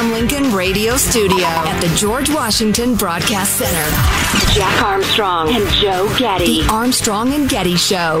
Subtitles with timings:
[0.00, 6.08] the Abraham Lincoln Radio Studio at the George Washington Broadcast Center, Jack Armstrong and Joe
[6.18, 6.62] Getty.
[6.62, 8.20] The Armstrong and Getty Show.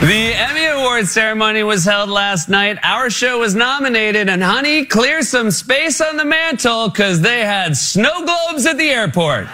[0.00, 2.78] The Emmy Awards ceremony was held last night.
[2.82, 7.76] Our show was nominated, and honey, clear some space on the mantle because they had
[7.76, 9.46] snow globes at the airport.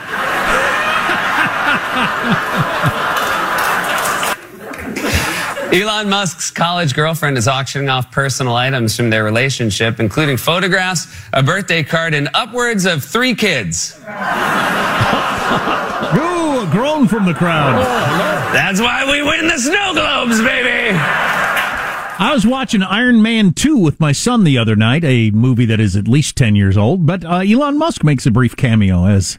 [5.72, 11.42] Elon Musk's college girlfriend is auctioning off personal items from their relationship, including photographs, a
[11.42, 13.94] birthday card, and upwards of three kids.
[13.98, 14.08] Ooh,
[16.62, 17.82] a groan from the crowd.
[18.54, 20.96] That's why we win the snow globes, baby.
[22.20, 25.80] I was watching Iron Man 2 with my son the other night, a movie that
[25.80, 29.38] is at least 10 years old, but uh, Elon Musk makes a brief cameo as.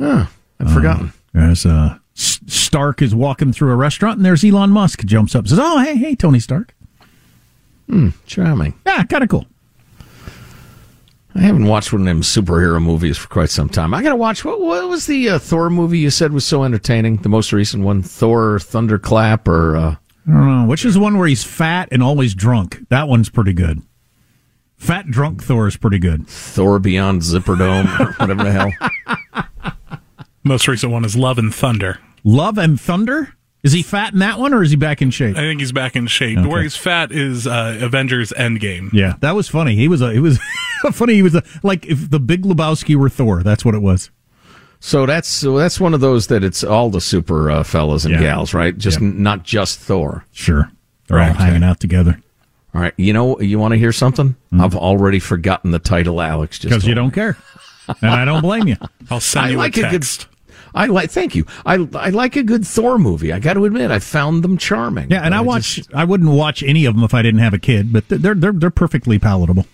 [0.00, 1.12] Oh, I've forgotten.
[1.34, 5.40] As uh, S- Stark is walking through a restaurant, and there's Elon Musk jumps up
[5.40, 6.74] and says, Oh, hey, hey, Tony Stark.
[7.88, 8.74] Hmm, charming.
[8.86, 9.46] Yeah, kind of cool.
[11.34, 13.92] I haven't watched one of them superhero movies for quite some time.
[13.92, 14.42] I got to watch.
[14.44, 17.18] What, what was the uh, Thor movie you said was so entertaining?
[17.18, 19.96] The most recent one, Thor Thunderclap, or uh...
[20.26, 20.66] I don't know.
[20.66, 22.88] Which is the one where he's fat and always drunk?
[22.88, 23.82] That one's pretty good.
[24.76, 26.26] Fat drunk Thor is pretty good.
[26.26, 29.72] Thor Beyond Zipperdome, or whatever the hell.
[30.46, 31.98] Most recent one is Love and Thunder.
[32.24, 33.34] Love and Thunder?
[33.62, 35.36] Is he fat in that one, or is he back in shape?
[35.36, 36.38] I think he's back in shape.
[36.38, 36.46] Okay.
[36.46, 38.92] Where he's fat is uh, Avengers Endgame.
[38.92, 39.74] Yeah, that was funny.
[39.74, 40.12] He was a.
[40.12, 40.38] He was
[40.92, 41.14] funny.
[41.14, 43.42] He was a, like if the Big Lebowski were Thor.
[43.42, 44.10] That's what it was.
[44.78, 48.14] So that's so that's one of those that it's all the super uh, fellas and
[48.14, 48.20] Yeah.
[48.20, 48.76] gals, right?
[48.76, 49.10] Just Yeah.
[49.14, 50.24] not just Thor.
[50.30, 50.70] Sure,
[51.08, 52.20] they're all hanging out together
[52.72, 54.36] All right, you know, you want to hear something?
[54.52, 56.20] I've already forgotten the title.
[56.20, 57.36] Alex just because you don't care,
[58.00, 58.76] and I don't blame you.
[59.10, 60.28] I'll send I you like a a good- text.
[60.76, 61.10] I like.
[61.10, 61.46] Thank you.
[61.64, 63.32] I I like a good Thor movie.
[63.32, 65.10] I got to admit, I found them charming.
[65.10, 65.94] Yeah, and I just- watch.
[65.94, 68.52] I wouldn't watch any of them if I didn't have a kid, but they're they're
[68.52, 69.66] they're perfectly palatable.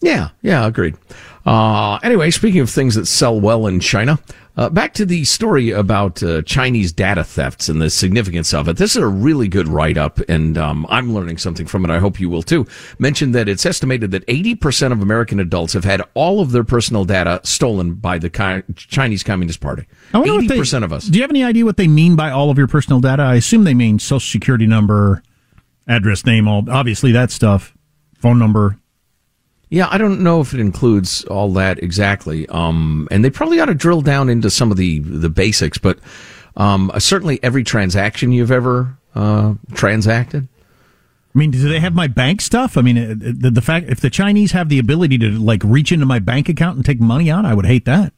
[0.00, 0.96] Yeah, yeah, agreed.
[1.44, 4.18] Uh, anyway, speaking of things that sell well in China,
[4.56, 8.76] uh, back to the story about uh, Chinese data thefts and the significance of it.
[8.76, 11.90] This is a really good write up, and um, I'm learning something from it.
[11.90, 12.66] I hope you will too.
[12.98, 17.04] Mentioned that it's estimated that 80% of American adults have had all of their personal
[17.04, 19.86] data stolen by the Chi- Chinese Communist Party.
[20.12, 21.06] I wonder what they- 80% of us.
[21.06, 23.22] Do you have any idea what they mean by all of your personal data?
[23.22, 25.22] I assume they mean social security number,
[25.86, 27.74] address, name, all obviously that stuff,
[28.18, 28.78] phone number.
[29.70, 32.48] Yeah, I don't know if it includes all that exactly.
[32.48, 35.98] Um, and they probably ought to drill down into some of the, the basics, but
[36.56, 40.48] um, certainly every transaction you've ever uh, transacted.
[41.34, 42.76] I mean, do they have my bank stuff?
[42.76, 45.92] I mean, uh, the, the fact if the Chinese have the ability to like reach
[45.92, 48.12] into my bank account and take money out, I would hate that.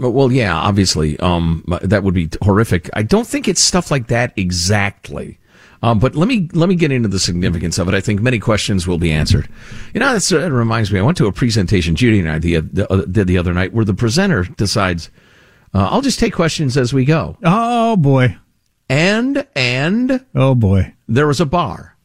[0.00, 2.88] Well, yeah, obviously, um, that would be horrific.
[2.94, 5.38] I don't think it's stuff like that exactly.
[5.82, 7.94] Um, but let me let me get into the significance of it.
[7.94, 9.48] I think many questions will be answered.
[9.94, 10.98] You know, that's, it reminds me.
[10.98, 13.72] I went to a presentation Judy and I the, the, uh, did the other night
[13.72, 15.10] where the presenter decides,
[15.72, 18.36] uh, "I'll just take questions as we go." Oh boy!
[18.88, 21.96] And and oh boy, there was a bar.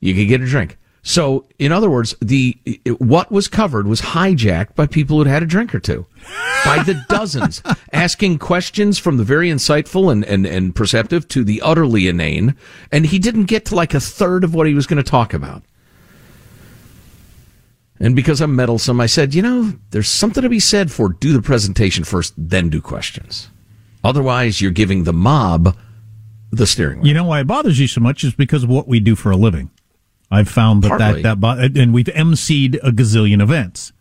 [0.00, 0.76] You could get a drink.
[1.08, 2.58] So, in other words, the
[2.98, 6.04] what was covered was hijacked by people who'd had a drink or two,
[6.66, 7.62] by the dozens,
[7.94, 12.54] asking questions from the very insightful and, and, and perceptive to the utterly inane,
[12.92, 15.32] and he didn't get to like a third of what he was going to talk
[15.32, 15.62] about.
[17.98, 21.32] And because I'm meddlesome, I said, you know, there's something to be said for do
[21.32, 23.48] the presentation first, then do questions.
[24.04, 25.74] Otherwise, you're giving the mob
[26.50, 27.08] the steering wheel.
[27.08, 29.30] You know why it bothers you so much is because of what we do for
[29.30, 29.70] a living.
[30.30, 31.22] I've found that Partly.
[31.22, 33.92] that, that and we've emceed a gazillion events.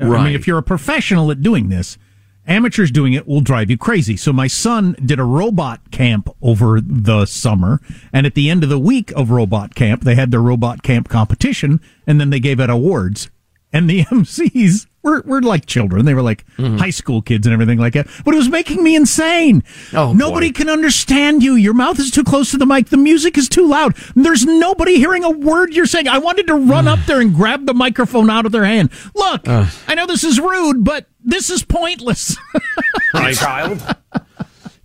[0.00, 1.98] I mean, if you're a professional at doing this,
[2.46, 4.16] amateurs doing it will drive you crazy.
[4.16, 7.80] So my son did a robot camp over the summer,
[8.12, 11.08] and at the end of the week of robot camp, they had their robot camp
[11.08, 13.30] competition, and then they gave out awards.
[13.72, 16.04] And the MCs were, were like children.
[16.06, 16.76] They were like Mm-hmm.
[16.78, 18.06] high school kids and everything like that.
[18.24, 19.62] But it was making me insane.
[19.92, 20.58] Oh, Nobody boy.
[20.58, 21.54] can understand you.
[21.56, 22.90] Your mouth is too close to the mic.
[22.90, 23.96] The music is too loud.
[24.14, 26.06] There's nobody hearing a word you're saying.
[26.08, 28.90] I wanted to run up there and grab the microphone out of their hand.
[29.16, 32.36] Look, I know this is rude, but this is pointless.
[33.14, 33.82] My child.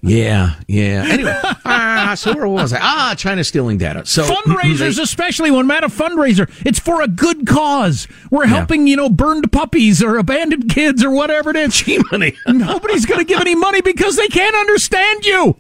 [0.02, 1.06] Yeah, yeah.
[1.10, 2.80] Anyway, ah, so where was I?
[2.82, 4.06] Ah, China stealing data.
[4.06, 8.08] So Fundraisers, especially when I'm at a fundraiser, it's for a good cause.
[8.32, 11.76] We're helping, you know, burned puppies or abandoned kids or whatever it is.
[11.76, 12.38] Gee, money.
[12.48, 15.58] Nobody's going to give any money because they can't understand you.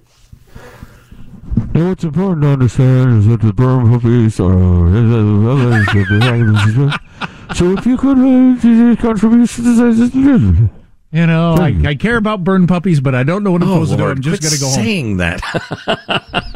[1.74, 4.90] What's important to understand is that the burned puppies are.
[7.56, 10.79] so if you could make uh, contribute to this.
[11.12, 11.88] You know, I, hmm.
[11.88, 14.04] I care about burned puppies, but I don't know what I'm Oh, supposed to do.
[14.04, 14.76] Lord, I'm just going to go home.
[14.76, 15.42] saying that.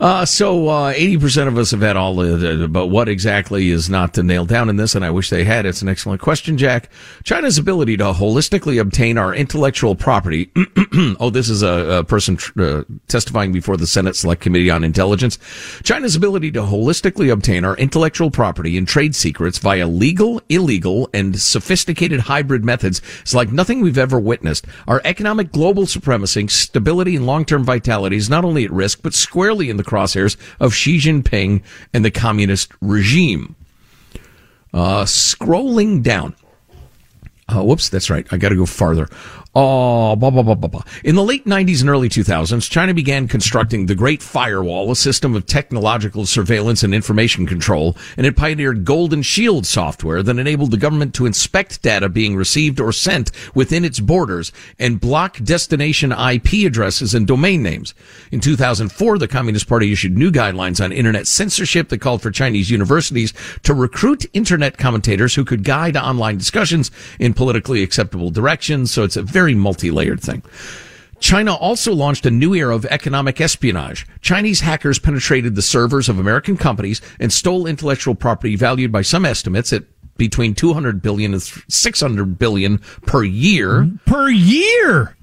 [0.00, 4.14] Uh, so uh, 80% of us have had all the, but what exactly is not
[4.14, 5.66] to nail down in this, and I wish they had.
[5.66, 6.88] It's an excellent question, Jack.
[7.22, 10.50] China's ability to holistically obtain our intellectual property.
[11.20, 14.84] oh, this is a, a person tr- uh, testifying before the Senate Select Committee on
[14.84, 15.38] Intelligence.
[15.82, 21.38] China's ability to holistically obtain our intellectual property and trade secrets via legal, illegal, and
[21.38, 24.64] sophisticated hybrid methods is like nothing we've ever witnessed.
[24.88, 29.68] Our economic global supremacy, stability, and long-term vitality is not only at risk, but squarely
[29.68, 33.56] in the crosshairs of Xi Jinping and the communist regime.
[34.72, 36.34] Uh, scrolling down.
[37.48, 38.26] Uh, whoops, that's right.
[38.30, 39.08] I got to go farther.
[39.52, 40.84] Oh, blah, blah, blah, blah, blah.
[41.02, 45.34] In the late 90s and early 2000s, China began constructing the Great Firewall, a system
[45.34, 50.76] of technological surveillance and information control, and it pioneered Golden Shield software that enabled the
[50.76, 56.64] government to inspect data being received or sent within its borders and block destination IP
[56.64, 57.92] addresses and domain names.
[58.30, 62.70] In 2004, the Communist Party issued new guidelines on internet censorship that called for Chinese
[62.70, 68.92] universities to recruit internet commentators who could guide online discussions in politically acceptable directions.
[68.92, 70.42] So it's a very multi-layered thing.
[71.20, 74.06] China also launched a new era of economic espionage.
[74.22, 79.26] Chinese hackers penetrated the servers of American companies and stole intellectual property valued by some
[79.26, 79.84] estimates at
[80.16, 85.16] between 200 billion and 600 billion per year Per year.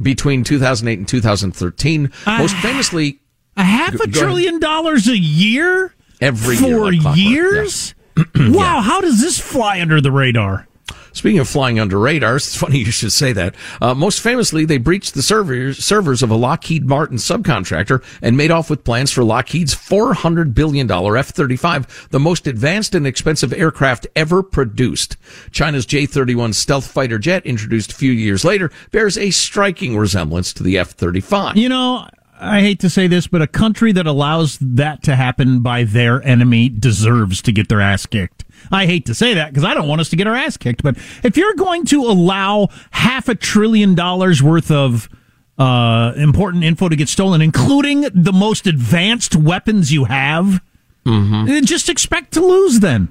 [0.00, 2.10] between 2008 and 2013.
[2.26, 3.20] Most famously,
[3.56, 5.94] A half a trillion dollars a year?
[6.20, 7.94] Every year, like years?
[8.36, 10.66] wow, how does this fly under the radar?
[11.12, 13.54] Speaking of flying under radars, it's funny you should say that.
[13.80, 18.50] Uh, most famously, they breached the servers, servers of a Lockheed Martin subcontractor and made
[18.50, 24.42] off with plans for Lockheed's $400 billion F-35, the most advanced and expensive aircraft ever
[24.42, 25.16] produced.
[25.50, 30.62] China's J-31 stealth fighter jet, introduced a few years later, bears a striking resemblance to
[30.62, 31.56] the F-35.
[31.56, 32.06] You know,
[32.40, 36.22] I hate to say this, but a country that allows that to happen by their
[36.22, 38.44] enemy deserves to get their ass kicked.
[38.70, 40.82] I hate to say that because I don't want us to get our ass kicked,
[40.82, 45.08] but if you're going to allow half a trillion dollars worth of
[45.58, 50.60] uh, important info to get stolen, including the most advanced weapons you have,
[51.04, 53.08] then just expect to lose then.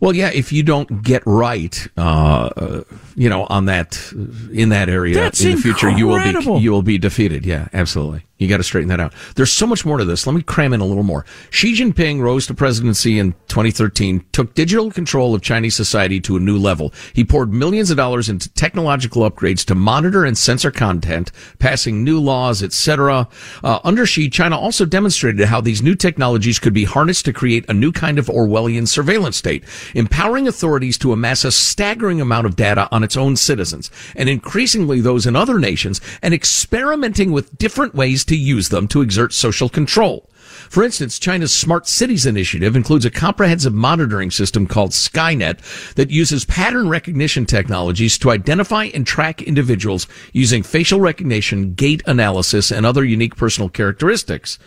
[0.00, 2.82] Well, yeah, if you don't get right, uh,
[3.16, 4.12] you know, on that
[4.50, 7.44] in that area That's in the future, you will be you will be defeated.
[7.44, 8.24] Yeah, absolutely.
[8.40, 9.12] You got to straighten that out.
[9.36, 10.26] There's so much more to this.
[10.26, 11.26] Let me cram in a little more.
[11.50, 16.40] Xi Jinping rose to presidency in 2013, took digital control of Chinese society to a
[16.40, 16.90] new level.
[17.12, 22.18] He poured millions of dollars into technological upgrades to monitor and censor content, passing new
[22.18, 23.28] laws, etc.
[23.62, 27.66] Uh, under Xi, China also demonstrated how these new technologies could be harnessed to create
[27.68, 32.56] a new kind of Orwellian surveillance state, empowering authorities to amass a staggering amount of
[32.56, 37.94] data on its own citizens and increasingly those in other nations and experimenting with different
[37.94, 40.30] ways to use them to exert social control.
[40.68, 46.44] For instance, China's Smart Cities initiative includes a comprehensive monitoring system called Skynet that uses
[46.44, 53.04] pattern recognition technologies to identify and track individuals using facial recognition, gait analysis, and other
[53.04, 54.60] unique personal characteristics.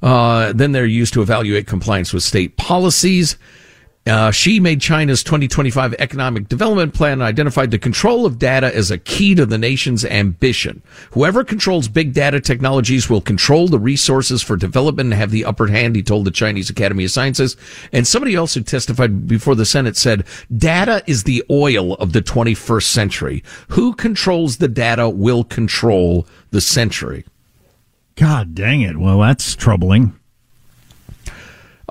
[0.00, 3.36] Uh, then they're used to evaluate compliance with state policies.
[4.04, 8.90] Uh, Xi made China's 2025 economic development plan and identified the control of data as
[8.90, 10.82] a key to the nation's ambition.
[11.12, 15.68] Whoever controls big data technologies will control the resources for development and have the upper
[15.68, 17.56] hand, he told the Chinese Academy of Sciences.
[17.92, 22.22] And somebody else who testified before the Senate said, data is the oil of the
[22.22, 23.44] 21st century.
[23.68, 27.24] Who controls the data will control the century.
[28.16, 28.98] God dang it.
[28.98, 30.18] Well, that's troubling.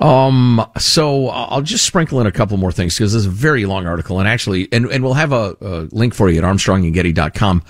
[0.02, 3.66] Um, so I'll just sprinkle in a couple more things because this is a very
[3.66, 7.62] long article and actually, and, and we'll have a, a link for you at armstrongandgetty.com.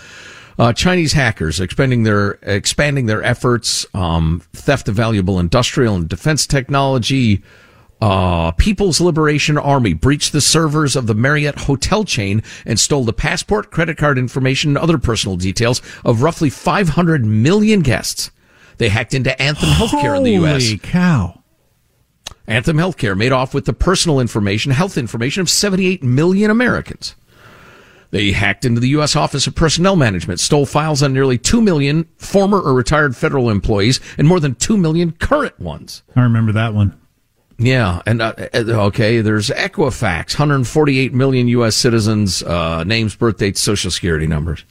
[0.59, 6.47] Uh, Chinese hackers expanding their, expanding their efforts, um, theft of valuable industrial and defense
[6.47, 7.43] technology,
[8.01, 13.13] uh, People's Liberation Army breached the servers of the Marriott hotel chain and stole the
[13.13, 18.31] passport, credit card information, and other personal details of roughly 500 million guests.
[18.79, 20.65] They hacked into Anthem Healthcare in the U.S.
[20.65, 21.42] Holy cow.
[22.47, 27.15] Anthem Healthcare made off with the personal information, health information of 78 million Americans.
[28.11, 29.17] They hacked into the U.S.
[29.17, 34.01] Office of Personnel Management, stole files on nearly 2 million former or retired federal employees
[34.19, 36.03] and more than 2 million current ones.
[36.15, 36.99] I remember that one.
[37.59, 41.77] Yeah, and uh, okay, there's Equifax, 148 million U.S.
[41.77, 44.65] citizens, uh, names, birth dates, social security numbers.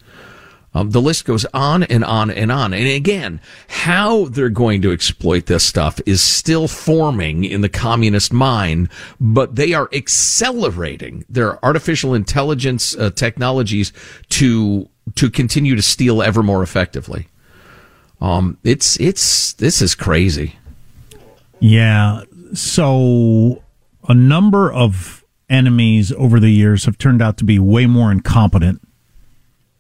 [0.74, 2.74] Um, the list goes on and on and on.
[2.74, 8.32] And again, how they're going to exploit this stuff is still forming in the communist
[8.32, 13.92] mind, but they are accelerating their artificial intelligence uh, technologies
[14.30, 17.28] to to continue to steal ever more effectively.
[18.22, 20.56] Um, it's it's this is crazy.
[21.60, 22.24] Yeah.
[22.54, 23.62] So
[24.08, 28.82] a number of enemies over the years have turned out to be way more incompetent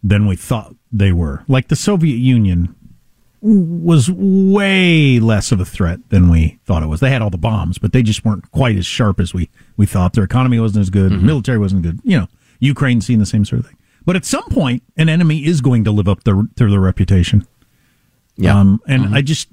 [0.04, 1.44] than we thought they were.
[1.48, 2.76] Like the Soviet Union
[3.42, 7.00] was way less of a threat than we thought it was.
[7.00, 9.88] They had all the bombs, but they just weren't quite as sharp as we, we
[9.88, 10.14] thought.
[10.14, 11.12] Their economy wasn't as good.
[11.12, 11.26] Mm-hmm.
[11.26, 12.00] Military wasn't good.
[12.04, 12.28] You know,
[12.60, 13.78] Ukraine seeing the same sort of thing.
[14.06, 17.48] But at some point, an enemy is going to live up their, to their reputation.
[18.36, 18.60] Yeah.
[18.60, 19.50] Um, and I just,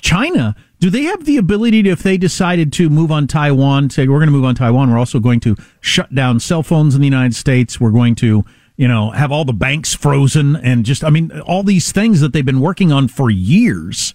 [0.00, 4.06] China, do they have the ability to, if they decided to move on Taiwan, say,
[4.06, 7.00] we're going to move on Taiwan, we're also going to shut down cell phones in
[7.00, 8.44] the United States, we're going to,
[8.76, 12.32] you know, have all the banks frozen and just, I mean, all these things that
[12.32, 14.14] they've been working on for years?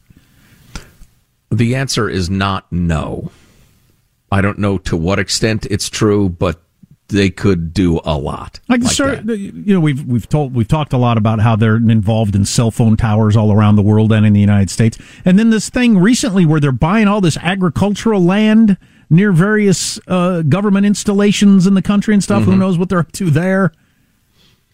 [1.50, 3.32] The answer is not no.
[4.32, 6.62] I don't know to what extent it's true, but
[7.12, 8.60] they could do a lot.
[8.70, 11.76] Like, like sir, you know, we've we've told we've talked a lot about how they're
[11.76, 14.98] involved in cell phone towers all around the world and in the United States.
[15.26, 18.78] And then this thing recently where they're buying all this agricultural land
[19.10, 22.44] near various uh, government installations in the country and stuff.
[22.44, 22.52] Mm-hmm.
[22.52, 23.74] Who knows what they're up to there?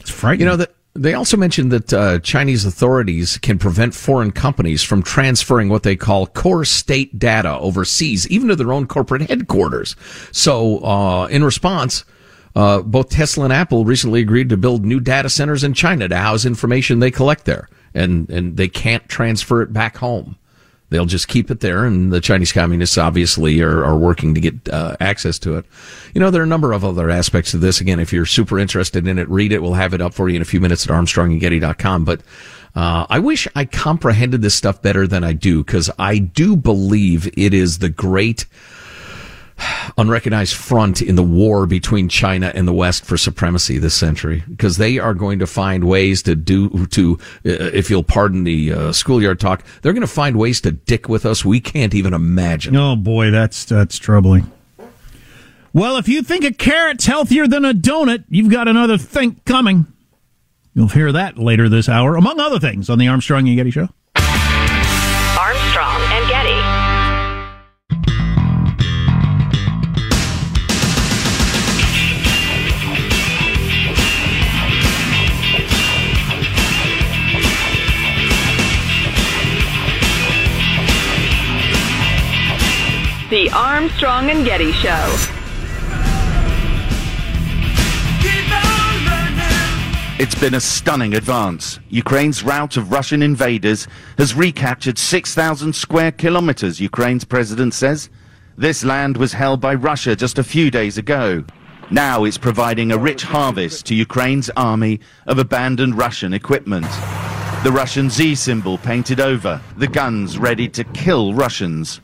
[0.07, 0.45] It's frightening.
[0.45, 0.73] You know that.
[0.93, 5.95] They also mentioned that uh, Chinese authorities can prevent foreign companies from transferring what they
[5.95, 9.95] call core state data overseas, even to their own corporate headquarters.
[10.31, 12.03] So, uh, in response,
[12.55, 16.17] uh, both Tesla and Apple recently agreed to build new data centers in China to
[16.17, 20.37] house information they collect there, and and they can't transfer it back home.
[20.89, 24.69] They'll just keep it there, and the Chinese communists obviously are, are working to get
[24.69, 25.65] uh, access to it.
[26.13, 27.81] You know, there are a number of other aspects of this.
[27.81, 29.61] Again, if you're super interested in it, read it.
[29.61, 32.05] We'll have it up for you in a few minutes at armstrongandgetty.com.
[32.05, 32.21] But
[32.73, 37.27] uh, I wish I comprehended this stuff better than I do, because I do believe
[37.37, 38.45] it is the great
[39.97, 44.77] unrecognized front in the war between China and the West for supremacy this century because
[44.77, 48.91] they are going to find ways to do to uh, if you'll pardon the uh,
[48.91, 52.75] schoolyard talk they're going to find ways to dick with us we can't even imagine.
[52.75, 54.51] Oh boy that's that's troubling.
[55.73, 59.87] Well if you think a carrot's healthier than a donut you've got another think coming.
[60.73, 63.89] You'll hear that later this hour among other things on the Armstrong and Getty show
[83.29, 85.15] The Armstrong and Getty Show.
[90.17, 91.77] It's been a stunning advance.
[91.89, 93.85] Ukraine's rout of Russian invaders
[94.17, 98.09] has recaptured 6,000 square kilometers, Ukraine's president says.
[98.57, 101.43] This land was held by Russia just a few days ago.
[101.91, 106.87] Now it's providing a rich harvest to Ukraine's army of abandoned Russian equipment.
[107.65, 111.99] The Russian Z symbol painted over, the guns ready to kill Russians.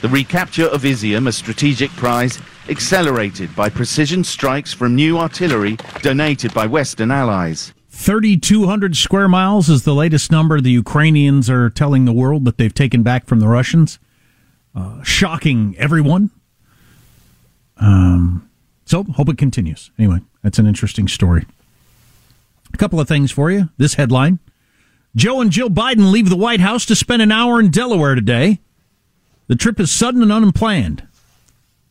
[0.00, 2.38] The recapture of Izium, a strategic prize,
[2.68, 7.74] accelerated by precision strikes from new artillery donated by Western allies.
[7.90, 12.72] 3,200 square miles is the latest number the Ukrainians are telling the world that they've
[12.72, 13.98] taken back from the Russians.
[14.72, 16.30] Uh, shocking everyone.
[17.78, 18.48] Um,
[18.84, 19.90] so, hope it continues.
[19.98, 21.44] Anyway, that's an interesting story.
[22.72, 23.68] A couple of things for you.
[23.78, 24.38] This headline
[25.16, 28.60] Joe and Jill Biden leave the White House to spend an hour in Delaware today.
[29.48, 31.06] The trip is sudden and unplanned.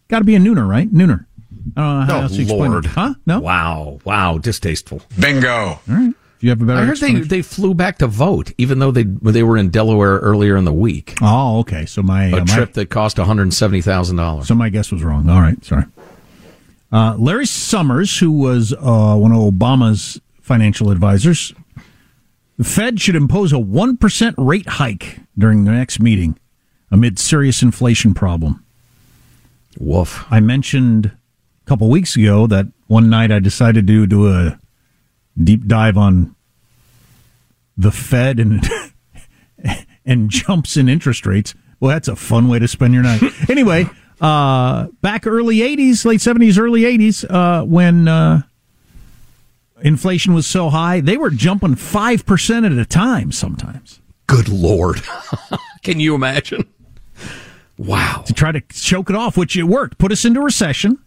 [0.08, 0.92] Got to be a nooner, right?
[0.92, 1.26] Nooner.
[1.76, 2.86] I don't know how Oh, else to explain Lord.
[2.86, 2.92] it.
[2.92, 3.14] Huh?
[3.26, 3.40] No?
[3.42, 4.00] Wow.
[4.06, 4.38] Wow.
[4.38, 5.02] Distasteful.
[5.20, 5.50] Bingo.
[5.52, 6.14] All right.
[6.38, 8.92] If you have a better I heard they, they flew back to vote, even though
[8.92, 11.16] they they were in Delaware earlier in the week.
[11.20, 11.88] Oh, okay.
[11.88, 14.48] So my, A uh, my trip that cost one hundred seventy thousand dollars.
[14.48, 15.28] So my guess was wrong.
[15.30, 15.86] All right, sorry.
[16.92, 21.54] Uh, Larry Summers, who was uh, one of Obama's financial advisors,
[22.58, 26.38] the Fed should impose a 1% rate hike during the next meeting
[26.92, 28.64] amid serious inflation problem.
[29.80, 30.26] Woof.
[30.32, 34.60] I mentioned a couple weeks ago that one night I decided to do a
[35.42, 36.36] deep dive on
[37.78, 38.68] the Fed and
[40.06, 41.54] and jumps in interest rates.
[41.80, 43.22] Well, that's a fun way to spend your night.
[43.50, 43.88] anyway,
[44.20, 48.42] uh, back early '80s, late '70s, early '80s, uh, when uh,
[49.82, 53.32] inflation was so high, they were jumping five percent at a time.
[53.32, 55.02] Sometimes Good Lord.
[55.84, 56.68] Can you imagine?
[57.78, 58.24] Wow.
[58.26, 59.98] to try to choke it off, which it worked.
[59.98, 61.00] Put us into recession.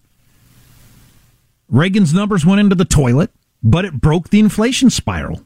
[1.68, 3.30] Reagan's numbers went into the toilet,
[3.62, 5.42] but it broke the inflation spiral.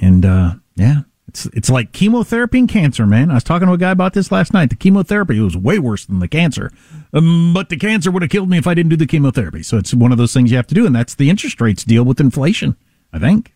[0.00, 3.30] And uh, yeah, it's it's like chemotherapy and cancer, man.
[3.30, 4.70] I was talking to a guy about this last night.
[4.70, 6.70] The chemotherapy was way worse than the cancer,
[7.12, 9.62] um, but the cancer would have killed me if I didn't do the chemotherapy.
[9.62, 11.84] So it's one of those things you have to do, and that's the interest rates
[11.84, 12.76] deal with inflation.
[13.12, 13.54] I think.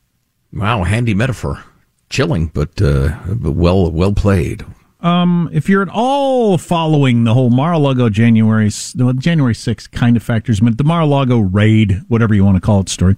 [0.53, 0.85] Wow.
[0.85, 1.65] Handy metaphor.
[2.09, 4.65] Chilling, but, uh, but well well played.
[5.01, 10.23] Um, if you're at all following the whole Mar-a-Lago January, no, January 6th kind of
[10.23, 13.17] factors, but the Mar-a-Lago raid, whatever you want to call it, story.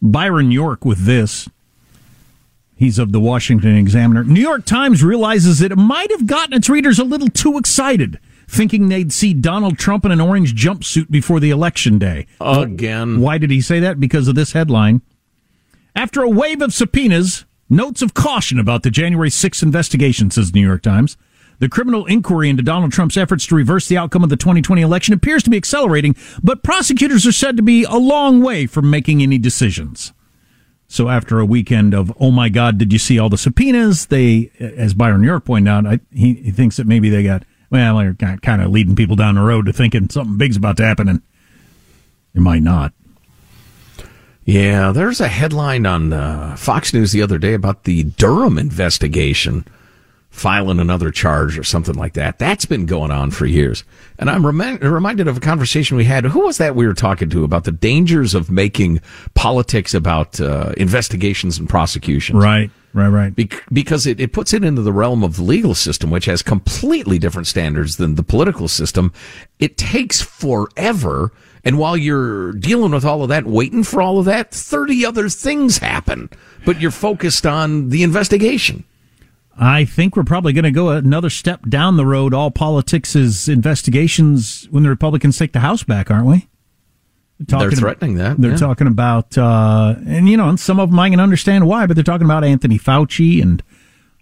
[0.00, 1.48] Byron York with this.
[2.74, 4.24] He's of the Washington Examiner.
[4.24, 8.18] New York Times realizes that it might have gotten its readers a little too excited,
[8.48, 12.26] thinking they'd see Donald Trump in an orange jumpsuit before the election day.
[12.40, 13.20] Again.
[13.20, 14.00] Why did he say that?
[14.00, 15.00] Because of this headline.
[15.94, 20.60] After a wave of subpoenas, notes of caution about the January 6th investigation, says the
[20.60, 21.16] New York Times.
[21.58, 25.14] The criminal inquiry into Donald Trump's efforts to reverse the outcome of the 2020 election
[25.14, 29.22] appears to be accelerating, but prosecutors are said to be a long way from making
[29.22, 30.12] any decisions.
[30.88, 34.06] So after a weekend of, oh my God, did you see all the subpoenas?
[34.06, 37.96] They, as Byron York pointed out, I, he, he thinks that maybe they got, well,
[37.96, 41.08] they're kind of leading people down the road to thinking something big's about to happen,
[41.08, 41.22] and
[42.34, 42.92] it might not.
[44.44, 49.64] Yeah, there's a headline on uh, Fox News the other day about the Durham investigation
[50.32, 52.38] filing another charge or something like that.
[52.38, 53.84] That's been going on for years.
[54.18, 56.24] And I'm remi- reminded of a conversation we had.
[56.24, 59.02] Who was that we were talking to about the dangers of making
[59.34, 62.42] politics about uh, investigations and prosecutions?
[62.42, 63.36] Right, right, right.
[63.36, 66.42] Bec- because it, it puts it into the realm of the legal system, which has
[66.42, 69.12] completely different standards than the political system.
[69.58, 71.30] It takes forever.
[71.62, 75.28] And while you're dealing with all of that, waiting for all of that, 30 other
[75.28, 76.30] things happen,
[76.64, 78.84] but you're focused on the investigation.
[79.58, 82.34] I think we're probably going to go another step down the road.
[82.34, 86.48] All politics is investigations when the Republicans take the House back, aren't we?
[87.38, 88.40] They're threatening that.
[88.40, 88.56] They're yeah.
[88.56, 91.96] talking about, uh, and you know, and some of them I can understand why, but
[91.96, 93.62] they're talking about Anthony Fauci and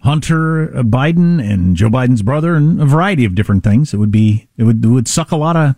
[0.01, 3.93] Hunter Biden and Joe Biden's brother and a variety of different things.
[3.93, 5.75] It would be, it would, it would suck a lot of,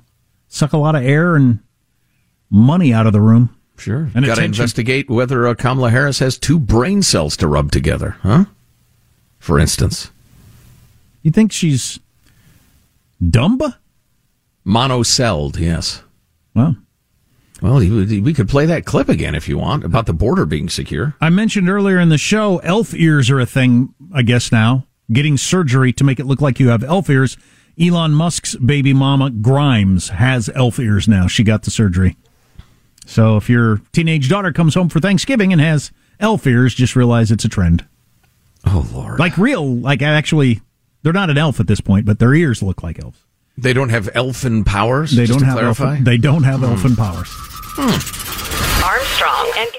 [0.47, 1.59] suck a lot of air and
[2.49, 3.55] money out of the room.
[3.77, 4.09] Sure.
[4.15, 8.17] And Got to investigate whether uh, Kamala Harris has two brain cells to rub together,
[8.23, 8.45] huh?
[9.43, 10.13] For instance,
[11.23, 11.99] You think she's
[13.21, 13.59] dumb?
[14.65, 16.05] monocelled, yes.
[16.55, 16.77] Well,
[17.61, 21.17] Well, we could play that clip again if you want about the border being secure.
[21.21, 24.87] I mentioned earlier in the show, elf ears are a thing, I guess now.
[25.13, 27.37] Getting surgery to make it look like you have elf ears.
[27.81, 31.27] Elon Musk's baby mama, Grimes, has elf ears now.
[31.27, 32.17] She got the surgery.
[33.07, 37.33] So if your teenage daughter comes home for Thanksgiving and has elf ears, just realize
[37.33, 37.85] it's a trend.
[38.67, 39.19] Oh, Lord.
[39.19, 40.61] Like real, like actually,
[41.03, 43.19] they're not an elf at this point, but their ears look like elves.
[43.59, 45.11] They don't have elfin powers.
[45.13, 45.91] They just don't to have clarify.
[45.91, 46.67] elfin, they don't have Hmm.
[46.67, 47.29] elfin powers.
[48.85, 49.79] Armstrong and Getty.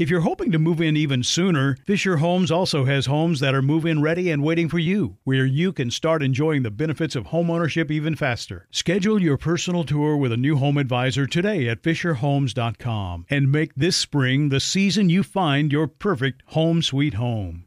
[0.00, 3.60] If you're hoping to move in even sooner, Fisher Homes also has homes that are
[3.60, 7.26] move in ready and waiting for you, where you can start enjoying the benefits of
[7.26, 8.66] homeownership even faster.
[8.70, 13.98] Schedule your personal tour with a new home advisor today at FisherHomes.com and make this
[13.98, 17.66] spring the season you find your perfect home sweet home.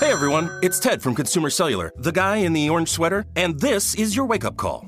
[0.00, 3.94] Hey everyone, it's Ted from Consumer Cellular, the guy in the orange sweater, and this
[3.94, 4.87] is your wake up call.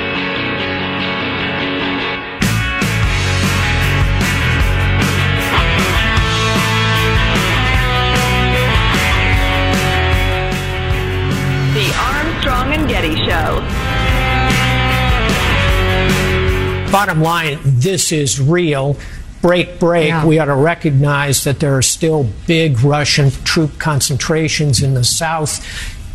[12.41, 13.61] Armstrong and Getty Show.
[16.91, 18.97] Bottom line, this is real.
[19.43, 20.07] Break, break.
[20.07, 20.25] Yeah.
[20.25, 25.63] We ought to recognize that there are still big Russian troop concentrations in the south.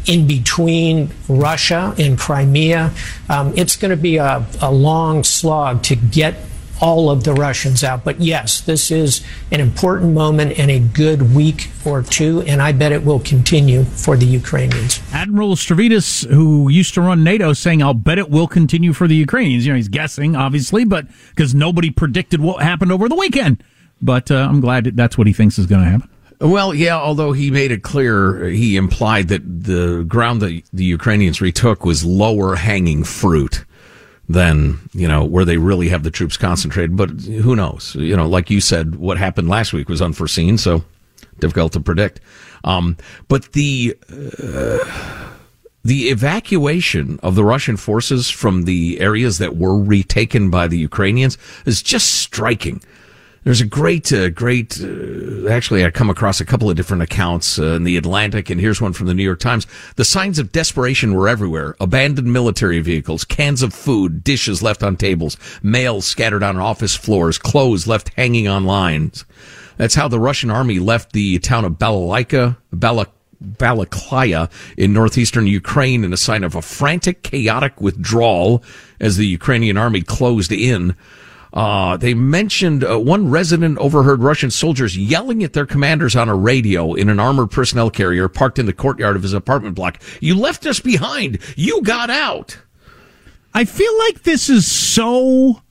[0.08, 2.92] In between Russia and Crimea,
[3.28, 6.36] um, it's going to be a, a long slog to get
[6.80, 8.04] all of the Russians out.
[8.04, 12.72] But yes, this is an important moment and a good week or two, and I
[12.72, 15.00] bet it will continue for the Ukrainians.
[15.12, 19.16] Admiral Stavridis, who used to run NATO, saying, "I'll bet it will continue for the
[19.16, 23.62] Ukrainians." You know, he's guessing, obviously, but because nobody predicted what happened over the weekend.
[24.02, 26.10] But uh, I'm glad that that's what he thinks is going to happen.
[26.38, 31.40] Well, yeah, although he made it clear, he implied that the ground that the Ukrainians
[31.40, 33.64] retook was lower hanging fruit
[34.28, 36.96] than, you know, where they really have the troops concentrated.
[36.96, 37.94] But who knows?
[37.94, 40.84] You know, like you said, what happened last week was unforeseen, so
[41.38, 42.20] difficult to predict.
[42.64, 42.96] Um,
[43.28, 44.78] but the, uh,
[45.84, 51.38] the evacuation of the Russian forces from the areas that were retaken by the Ukrainians
[51.64, 52.82] is just striking.
[53.46, 54.80] There's a great, uh, great.
[54.82, 58.60] Uh, actually, I come across a couple of different accounts uh, in the Atlantic, and
[58.60, 59.68] here's one from the New York Times.
[59.94, 64.96] The signs of desperation were everywhere: abandoned military vehicles, cans of food, dishes left on
[64.96, 69.24] tables, mail scattered on office floors, clothes left hanging on lines.
[69.76, 73.12] That's how the Russian army left the town of Balalaika, Balak.
[73.44, 78.64] Balaklaya in northeastern Ukraine in a sign of a frantic, chaotic withdrawal
[78.98, 80.96] as the Ukrainian army closed in.
[81.56, 86.36] Uh, they mentioned uh, one resident overheard Russian soldiers yelling at their commanders on a
[86.36, 89.98] radio in an armored personnel carrier parked in the courtyard of his apartment block.
[90.20, 91.38] You left us behind.
[91.56, 92.58] You got out.
[93.54, 95.62] I feel like this is so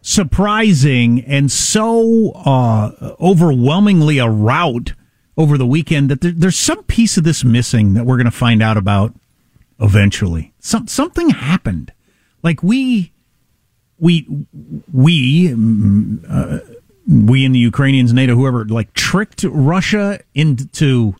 [0.00, 4.94] surprising and so uh, overwhelmingly a rout
[5.36, 8.30] over the weekend that there, there's some piece of this missing that we're going to
[8.30, 9.14] find out about
[9.78, 10.54] eventually.
[10.60, 11.92] Some something happened.
[12.42, 13.12] Like we
[14.00, 14.26] we
[14.92, 16.60] we mm, uh,
[17.06, 21.14] we and the Ukrainians, NATO, whoever, like tricked Russia into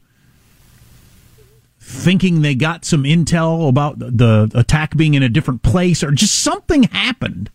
[1.79, 6.41] thinking they got some intel about the attack being in a different place, or just
[6.41, 7.51] something happened.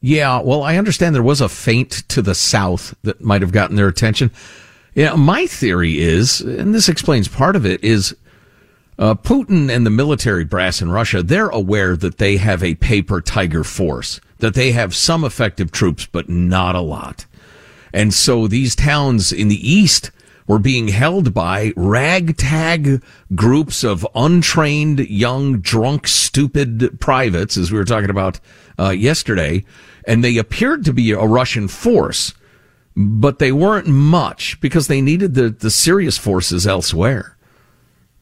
[0.00, 3.76] Yeah, well, I understand there was a feint to the south that might have gotten
[3.76, 4.30] their attention.
[4.94, 8.16] Yeah, my theory is, and this explains part of it, is
[8.98, 13.20] uh, Putin and the military brass in Russia, they're aware that they have a paper
[13.20, 17.26] tiger force, that they have some effective troops, but not a lot.
[17.92, 20.10] And so these towns in the east
[20.46, 23.02] were being held by ragtag
[23.34, 28.38] groups of untrained, young, drunk, stupid privates, as we were talking about
[28.78, 29.64] uh, yesterday.
[30.06, 32.32] And they appeared to be a Russian force,
[32.94, 37.35] but they weren't much because they needed the, the serious forces elsewhere.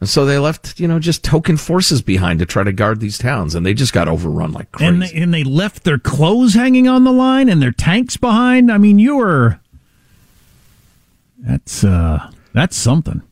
[0.05, 3.17] And so they left, you know, just token forces behind to try to guard these
[3.17, 4.87] towns, and they just got overrun like crazy.
[4.87, 8.71] And they, and they left their clothes hanging on the line and their tanks behind.
[8.71, 9.61] I mean, you were.
[11.39, 13.23] That's uh, that's something.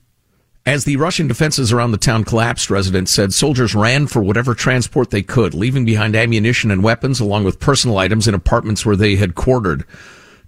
[0.65, 5.11] As the Russian defenses around the town collapsed, residents said soldiers ran for whatever transport
[5.11, 9.17] they could, leaving behind ammunition and weapons along with personal items in apartments where they
[9.17, 9.85] had quartered.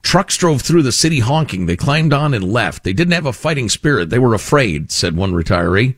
[0.00, 1.66] Trucks drove through the city honking.
[1.66, 2.82] They climbed on and left.
[2.82, 4.08] They didn't have a fighting spirit.
[4.08, 5.96] They were afraid, said one retiree.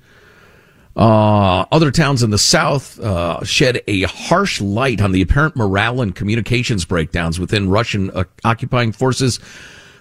[0.96, 6.00] Uh, other towns in the south uh, shed a harsh light on the apparent morale
[6.00, 9.38] and communications breakdowns within Russian uh, occupying forces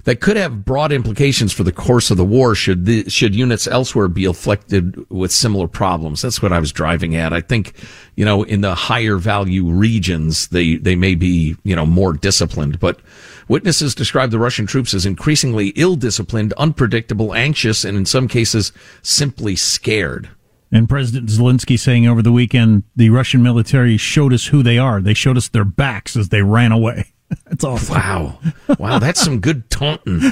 [0.06, 3.68] that could have broad implications for the course of the war should the, should units
[3.68, 6.22] elsewhere be afflicted with similar problems.
[6.22, 7.34] That's what I was driving at.
[7.34, 7.74] I think,
[8.16, 12.80] you know, in the higher value regions, they, they may be, you know, more disciplined,
[12.80, 13.02] but
[13.50, 19.56] witnesses describe the Russian troops as increasingly ill-disciplined, unpredictable, anxious, and in some cases simply
[19.58, 20.30] scared.
[20.76, 25.00] And President Zelensky saying over the weekend, the Russian military showed us who they are.
[25.00, 27.14] They showed us their backs as they ran away.
[27.46, 27.96] That's awesome.
[27.96, 28.40] Wow.
[28.78, 30.20] Wow, that's some good taunting.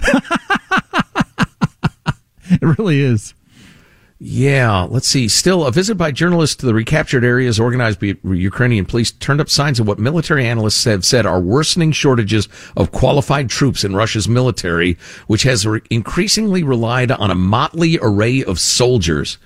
[2.45, 3.33] it really is.
[4.19, 5.27] Yeah, let's see.
[5.27, 9.49] Still, a visit by journalists to the recaptured areas organized by Ukrainian police turned up
[9.49, 14.27] signs of what military analysts have said are worsening shortages of qualified troops in Russia's
[14.27, 19.37] military, which has re- increasingly relied on a motley array of soldiers.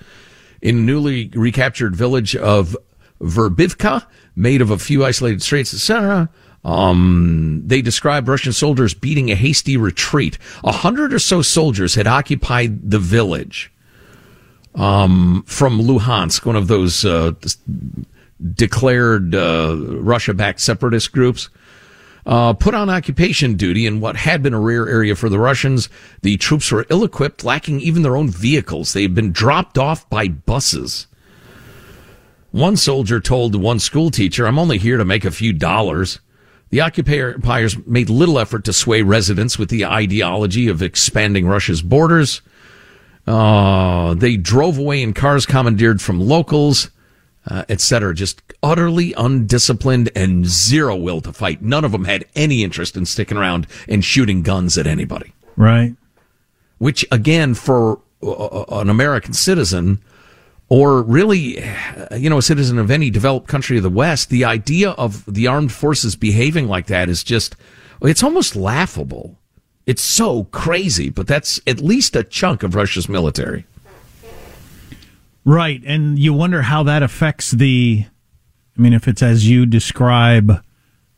[0.61, 2.75] In newly recaptured village of
[3.21, 6.29] Verbivka, made of a few isolated streets, etc.,
[6.63, 10.37] um, they described Russian soldiers beating a hasty retreat.
[10.63, 13.71] A hundred or so soldiers had occupied the village
[14.75, 17.31] um, from Luhansk, one of those uh,
[18.53, 21.49] declared uh, Russia-backed separatist groups.
[22.27, 25.87] Uh, put on occupation duty in what had been a rare area for the Russians.
[26.23, 28.91] The troops were ill-equipped, lacking even their own vehicles.
[28.91, 31.07] They had been dropped off by buses.
[32.51, 36.19] One soldier told one school teacher, I'm only here to make a few dollars.
[36.69, 42.41] The occupiers made little effort to sway residents with the ideology of expanding Russia's borders.
[43.25, 46.89] Uh, they drove away in cars commandeered from locals,
[47.47, 48.13] uh, etc.
[48.13, 51.61] Just utterly undisciplined and zero will to fight.
[51.61, 55.33] None of them had any interest in sticking around and shooting guns at anybody.
[55.55, 55.95] Right.
[56.77, 60.01] Which, again, for uh, an American citizen,
[60.69, 61.63] or really,
[62.15, 65.47] you know, a citizen of any developed country of the West, the idea of the
[65.47, 67.55] armed forces behaving like that is just,
[68.01, 69.39] it's almost laughable.
[69.85, 73.65] It's so crazy, but that's at least a chunk of Russia's military.
[75.47, 75.81] Right.
[75.85, 78.03] And you wonder how that affects the,
[78.77, 80.61] I mean, if it's as you describe,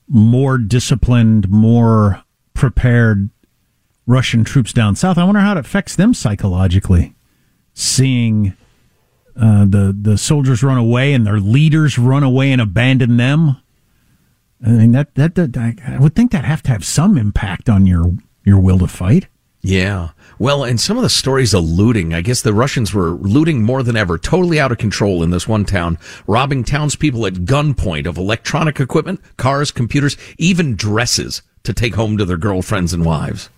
[0.08, 3.32] more disciplined, more prepared
[4.06, 7.16] Russian troops down south, I wonder how it affects them psychologically.
[7.74, 8.54] Seeing
[9.36, 13.58] uh, the the soldiers run away and their leaders run away and abandon them.
[14.64, 17.88] I mean that, that that I would think that have to have some impact on
[17.88, 18.14] your
[18.44, 19.28] your will to fight.
[19.62, 20.10] Yeah.
[20.38, 23.84] Well, and some of the stories of looting, I guess the Russians were looting more
[23.84, 28.18] than ever, totally out of control in this one town, robbing townspeople at gunpoint of
[28.18, 33.50] electronic equipment, cars, computers, even dresses to take home to their girlfriends and wives.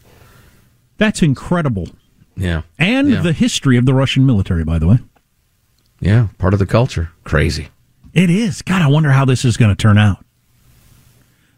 [0.97, 1.89] That's incredible.
[2.35, 2.63] Yeah.
[2.79, 3.21] And yeah.
[3.21, 4.99] the history of the Russian military, by the way.
[5.99, 7.11] Yeah, part of the culture.
[7.23, 7.69] Crazy.
[8.13, 8.63] It is.
[8.63, 10.25] God, I wonder how this is going to turn out.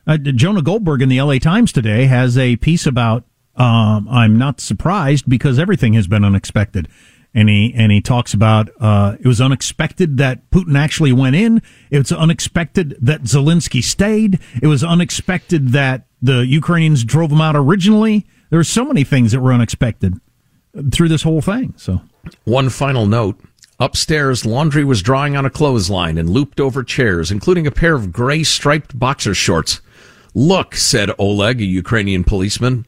[0.06, 3.24] Uh, Jonah Goldberg in the LA Times today has a piece about
[3.56, 6.88] um, I'm not surprised because everything has been unexpected.
[7.36, 11.64] And he, and he talks about uh, it was unexpected that Putin actually went in.
[11.90, 14.40] It was unexpected that Zelensky stayed.
[14.62, 18.28] It was unexpected that the Ukrainians drove him out originally.
[18.52, 20.14] There were so many things that were unexpected
[20.92, 21.74] through this whole thing.
[21.78, 22.02] So,
[22.46, 23.40] one final note.
[23.80, 28.14] Upstairs, laundry was drying on a clothesline and looped over chairs, including a pair of
[28.14, 29.82] gray striped boxer shorts.
[30.36, 32.86] Look, said Oleg, a Ukrainian policeman,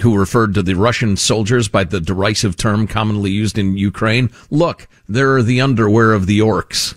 [0.00, 4.30] who referred to the Russian soldiers by the derisive term commonly used in Ukraine.
[4.50, 6.94] Look, they're the underwear of the orcs.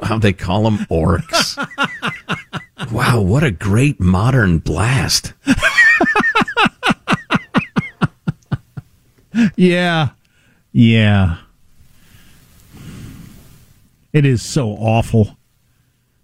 [0.02, 1.56] wow, they call them orcs.
[2.92, 5.34] Wow, what a great modern blast.
[9.56, 10.10] yeah.
[10.72, 11.38] Yeah.
[14.12, 15.36] It is so awful.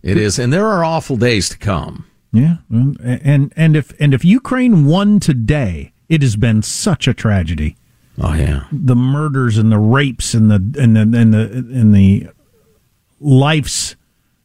[0.03, 2.07] It is, and there are awful days to come.
[2.35, 7.77] Yeah, and and if and if Ukraine won today, it has been such a tragedy.
[8.21, 12.29] Oh yeah, the murders and the rapes and the and the and the and the
[13.21, 13.95] lives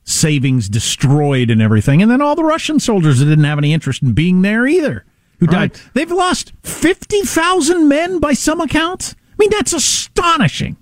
[0.04, 4.04] savings destroyed and everything, and then all the Russian soldiers that didn't have any interest
[4.04, 5.04] in being there either,
[5.40, 5.72] who died.
[5.72, 5.90] Right.
[5.96, 9.16] They've lost fifty thousand men by some accounts.
[9.32, 10.78] I mean, that's astonishing.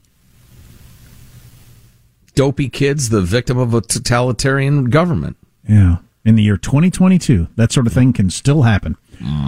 [2.36, 5.38] Dopey kids, the victim of a totalitarian government.
[5.67, 5.98] Yeah.
[6.28, 8.98] In the year 2022, that sort of thing can still happen.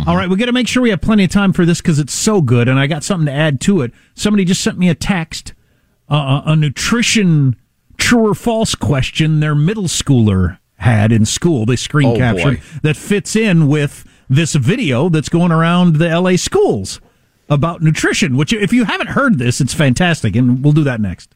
[0.07, 1.99] All right, we got to make sure we have plenty of time for this because
[1.99, 3.91] it's so good, and I got something to add to it.
[4.15, 5.53] Somebody just sent me a text,
[6.09, 7.57] uh, a nutrition
[7.97, 11.65] true or false question their middle schooler had in school.
[11.65, 12.63] They screen Oh, captured boy.
[12.83, 17.01] that fits in with this video that's going around the LA schools
[17.49, 18.37] about nutrition.
[18.37, 21.35] Which, if you haven't heard this, it's fantastic, and we'll do that next.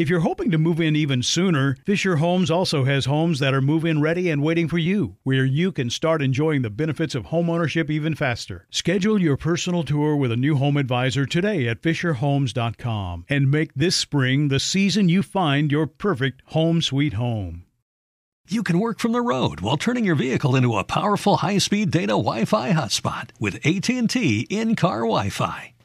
[0.00, 3.60] If you're hoping to move in even sooner, Fisher Homes also has homes that are
[3.60, 7.26] move in ready and waiting for you, where you can start enjoying the benefits of
[7.26, 8.66] homeownership even faster.
[8.70, 13.94] Schedule your personal tour with a new home advisor today at FisherHomes.com and make this
[13.94, 17.66] spring the season you find your perfect home sweet home.
[18.48, 22.14] You can work from the road while turning your vehicle into a powerful high-speed data
[22.14, 25.74] Wi-Fi hotspot with AT&T in-car Wi-Fi.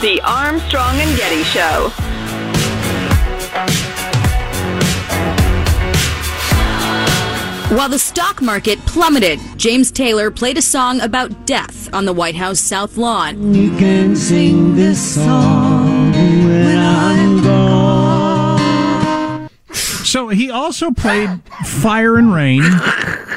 [0.00, 1.88] The Armstrong and Getty Show.
[7.76, 12.36] While the stock market plummeted, James Taylor played a song about death on the White
[12.36, 13.52] House South Lawn.
[13.52, 19.50] You can sing this song when I'm gone.
[19.72, 21.28] So he also played
[21.64, 22.62] Fire and Rain.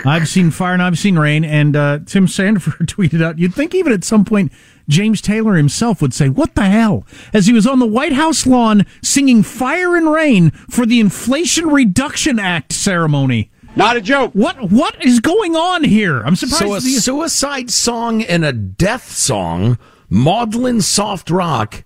[0.06, 1.44] I've seen Fire and I've seen Rain.
[1.44, 4.52] And uh, Tim Sandefur tweeted out, you'd think even at some point
[4.90, 7.06] James Taylor himself would say, What the hell?
[7.34, 11.68] As he was on the White House lawn singing Fire and Rain for the Inflation
[11.68, 13.52] Reduction Act ceremony.
[13.76, 14.32] Not a joke.
[14.34, 16.22] What What is going on here?
[16.22, 16.64] I'm surprised.
[16.64, 19.78] So a the- suicide song and a death song,
[20.10, 21.86] maudlin soft rock,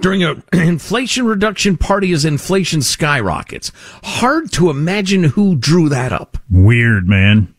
[0.00, 3.72] during an inflation reduction party as inflation skyrockets.
[4.04, 6.38] Hard to imagine who drew that up.
[6.50, 7.54] Weird, man.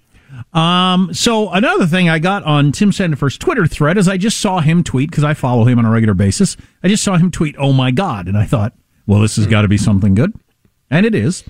[0.53, 4.59] Um, so another thing I got on Tim Sandefur's Twitter thread is I just saw
[4.59, 6.57] him tweet because I follow him on a regular basis.
[6.83, 8.73] I just saw him tweet, "Oh my god!" and I thought,
[9.05, 10.33] well, this has got to be something good,
[10.89, 11.43] and it is.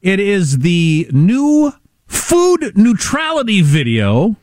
[0.00, 1.72] It is the new
[2.06, 4.36] food neutrality video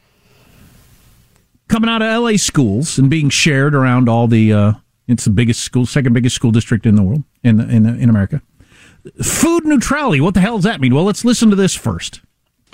[1.67, 4.53] coming out of LA schools and being shared around all the.
[4.53, 4.73] Uh,
[5.07, 7.89] it's the biggest school, second biggest school district in the world in the, in the,
[7.95, 8.41] in America.
[9.21, 10.21] Food neutrality.
[10.21, 10.95] What the hell does that mean?
[10.95, 12.21] Well, let's listen to this first.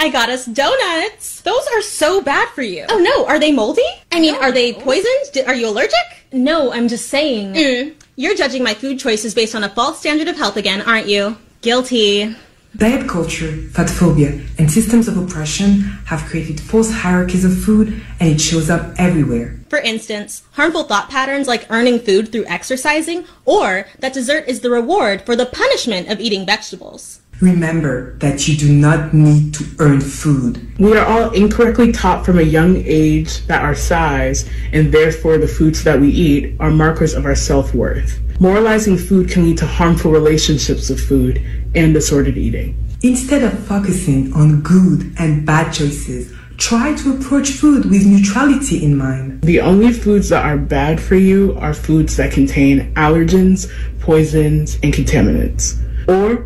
[0.02, 1.42] I got us donuts.
[1.42, 2.86] Those are so bad for you.
[2.90, 3.82] Oh no, are they moldy?
[4.14, 5.26] I mean, are they poisoned?
[5.34, 6.00] D- Are you allergic?
[6.32, 7.54] No, I'm just saying.
[7.54, 7.96] Mm.
[8.16, 11.38] You're judging my food choices based on a false standard of health again, aren't you?
[11.62, 12.34] Guilty.
[12.78, 18.30] Diet culture, fat phobia, and systems of oppression have created false hierarchies of food, and
[18.30, 19.60] it shows up everywhere.
[19.70, 24.70] For instance, harmful thought patterns like earning food through exercising, or that dessert is the
[24.70, 27.19] reward for the punishment of eating vegetables.
[27.42, 30.78] Remember that you do not need to earn food.
[30.78, 35.48] We are all incorrectly taught from a young age that our size, and therefore the
[35.48, 38.20] foods that we eat, are markers of our self worth.
[38.42, 41.42] Moralizing food can lead to harmful relationships with food
[41.76, 42.76] and disordered eating.
[43.04, 48.98] Instead of focusing on good and bad choices, try to approach food with neutrality in
[48.98, 49.42] mind.
[49.44, 53.72] The only foods that are bad for you are foods that contain allergens,
[54.02, 55.80] poisons, and contaminants,
[56.10, 56.46] or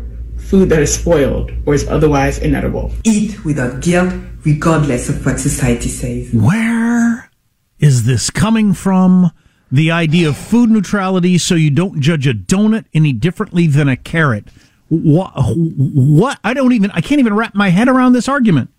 [0.54, 2.92] food that is spoiled or is otherwise inedible.
[3.02, 6.32] Eat without guilt, regardless of what society says.
[6.32, 7.28] Where
[7.80, 9.32] is this coming from?
[9.72, 13.96] The idea of food neutrality so you don't judge a donut any differently than a
[13.96, 14.46] carrot.
[14.88, 15.32] What?
[15.34, 16.38] What?
[16.44, 18.70] I don't even, I can't even wrap my head around this argument.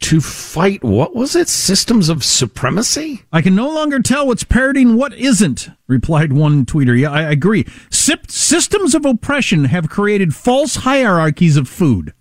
[0.00, 1.48] To fight, what was it?
[1.48, 3.22] Systems of supremacy?
[3.32, 6.98] I can no longer tell what's parroting what isn't, replied one tweeter.
[6.98, 7.66] Yeah, I agree.
[7.90, 12.12] Sip- systems of oppression have created false hierarchies of food.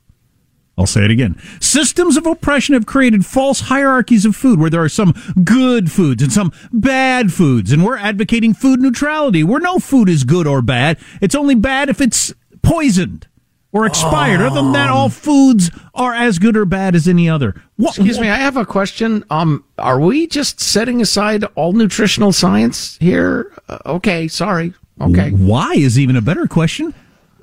[0.77, 1.39] I'll say it again.
[1.61, 5.13] Systems of oppression have created false hierarchies of food where there are some
[5.43, 10.23] good foods and some bad foods, and we're advocating food neutrality where no food is
[10.23, 10.97] good or bad.
[11.21, 13.27] It's only bad if it's poisoned
[13.75, 14.39] or expired.
[14.39, 17.61] Other than that, all foods are as good or bad as any other.
[17.75, 19.25] What, Excuse me, I have a question.
[19.29, 23.51] Um, are we just setting aside all nutritional science here?
[23.67, 24.73] Uh, okay, sorry.
[25.01, 25.31] Okay.
[25.31, 26.93] Why is even a better question.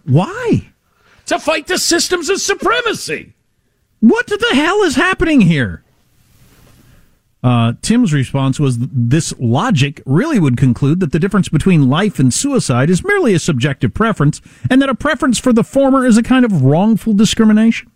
[0.05, 0.73] Why?
[1.27, 3.35] To fight the systems of supremacy.
[4.01, 5.85] What the hell is happening here?
[7.43, 12.33] Uh, Tim's response was this logic really would conclude that the difference between life and
[12.33, 14.41] suicide is merely a subjective preference,
[14.71, 17.91] and that a preference for the former is a kind of wrongful discrimination.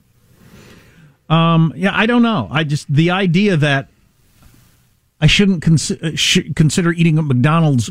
[1.29, 2.49] Um, yeah, I don't know.
[2.51, 3.89] I just, the idea that
[5.21, 7.91] I shouldn't consi- sh- consider eating at McDonald's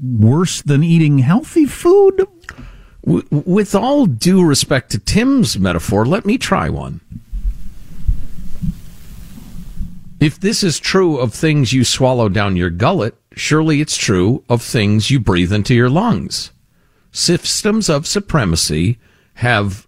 [0.00, 2.26] worse than eating healthy food.
[3.04, 7.00] W- with all due respect to Tim's metaphor, let me try one.
[10.24, 14.62] If this is true of things you swallow down your gullet, surely it's true of
[14.62, 16.50] things you breathe into your lungs.
[17.12, 18.98] Systems of supremacy
[19.34, 19.86] have,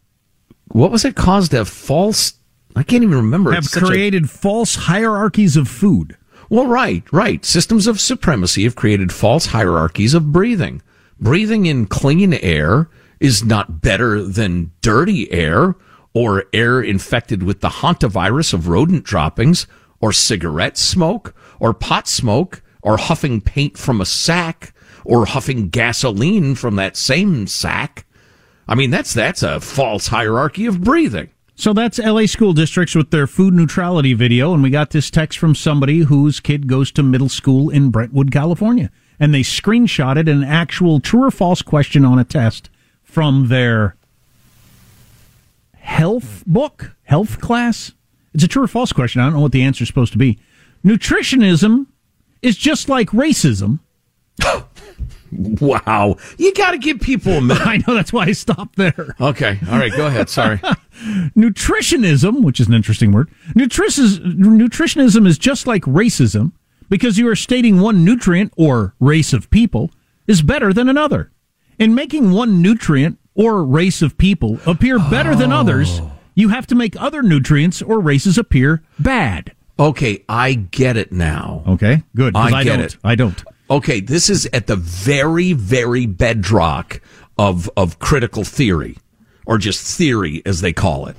[0.69, 2.35] what was it caused to have false,
[2.77, 3.53] I can't even remember.
[3.53, 6.19] Have It's such a- created false hierarchies of food.
[6.51, 7.43] well, right, right.
[7.43, 10.83] Systems of supremacy have created false hierarchies of breathing.
[11.19, 15.77] Breathing in clean air is not better than dirty air
[16.13, 19.67] or air infected with the hantavirus of rodent droppings
[20.07, 24.73] or cigarette smoke or pot smoke or huffing paint from a sack
[25.05, 28.07] or huffing gasoline from that same sack.
[28.69, 31.31] I mean, that's, that's a false hierarchy of breathing.
[31.57, 34.55] So that's LA school districts with their food neutrality video.
[34.55, 38.31] And we got this text from somebody whose kid goes to middle school in Brentwood,
[38.31, 38.93] California.
[39.19, 42.71] And they screenshotted an actual true or false question on a test
[43.03, 43.97] from their
[45.75, 47.91] health book, health class.
[48.37, 49.23] It's a true or false question.
[49.23, 50.39] I don't know what the answer is supposed to be.
[50.85, 51.87] Nutritionism
[52.43, 53.81] is just like racism.
[55.33, 56.17] Wow.
[56.39, 57.61] You got to give people a minute.
[57.67, 59.17] I know that's why I stopped there.
[59.21, 59.59] Okay.
[59.69, 59.93] All right.
[59.93, 60.31] Go ahead.
[60.31, 60.57] Sorry.
[61.37, 66.53] Nutritionism, which is an interesting word, nutrition, nutritionism is just like racism
[66.89, 69.91] because you are stating one nutrient or race of people
[70.29, 71.33] is better than another.
[71.79, 75.59] And making one nutrient or race of people appear better than oh.
[75.59, 76.01] others,
[76.37, 79.53] you have to make other nutrients or races appear bad.
[79.79, 81.65] Okay, I get it now.
[81.67, 82.33] Okay, good.
[82.35, 82.97] 'cause I, get it.
[83.03, 83.43] I don't.
[83.69, 87.01] Okay, this is at the very, very bedrock
[87.37, 88.97] of of critical theory,
[89.45, 91.17] or just theory as they call it.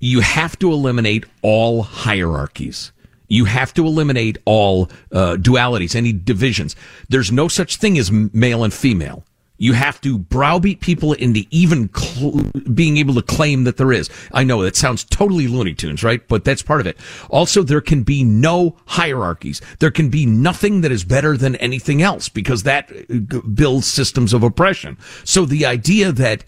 [0.00, 2.92] You have to eliminate all hierarchies.
[3.28, 6.76] You have to eliminate all uh, dualities, any divisions.
[7.08, 9.24] There's no such thing as male and female.
[9.64, 12.32] You have to browbeat people into even cl-
[12.74, 14.10] being able to claim that there is.
[14.30, 16.20] I know that sounds totally Looney Tunes, right?
[16.28, 16.98] But that's part of it.
[17.30, 19.62] Also, there can be no hierarchies.
[19.78, 24.34] There can be nothing that is better than anything else because that uh, builds systems
[24.34, 24.98] of oppression.
[25.24, 26.44] So the idea that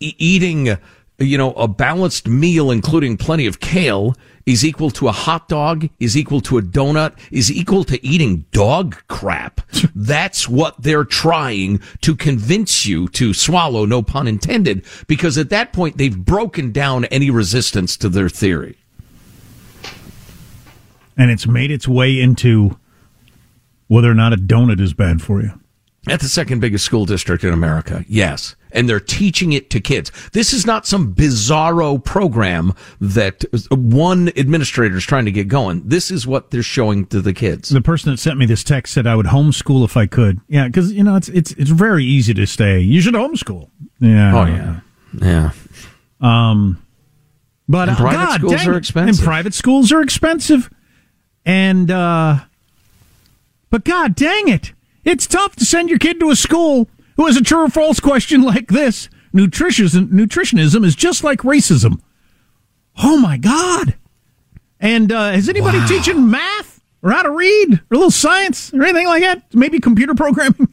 [0.00, 0.78] e- eating,
[1.18, 4.14] you know, a balanced meal, including plenty of kale,
[4.46, 8.44] is equal to a hot dog, is equal to a donut, is equal to eating
[8.52, 9.60] dog crap.
[9.94, 15.72] That's what they're trying to convince you to swallow, no pun intended, because at that
[15.72, 18.76] point they've broken down any resistance to their theory.
[21.16, 22.78] And it's made its way into
[23.86, 25.58] whether or not a donut is bad for you.
[26.08, 28.56] At the second biggest school district in America, yes.
[28.72, 30.10] And they're teaching it to kids.
[30.32, 35.82] This is not some bizarro program that one administrator is trying to get going.
[35.86, 37.68] This is what they're showing to the kids.
[37.68, 40.40] The person that sent me this text said I would homeschool if I could.
[40.48, 43.70] Yeah, because you know it's it's it's very easy to say you should homeschool.
[44.00, 44.34] Yeah.
[44.34, 44.80] Oh, yeah.
[45.22, 45.50] Yeah.
[46.20, 46.82] Um,
[47.68, 49.18] but And uh, private God, schools dang are expensive.
[49.20, 50.68] And private schools are expensive.
[51.46, 52.40] And uh,
[53.70, 54.72] but God dang it,
[55.04, 58.00] it's tough to send your kid to a school who has a true or false
[58.00, 59.08] question like this.
[59.34, 62.00] Nutritionism, nutritionism is just like racism.
[63.02, 63.96] Oh my God!
[64.80, 65.86] And uh, is anybody Wow.
[65.86, 69.52] teaching math or how to read or a little science or anything like that?
[69.54, 70.68] Maybe computer programming.